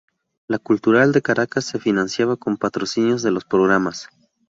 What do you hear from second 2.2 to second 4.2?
con patrocinios de los programas.